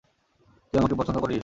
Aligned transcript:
তুই 0.73 0.79
আমাকে 0.79 0.95
পছন্দ 0.95 1.17
করিস? 1.19 1.39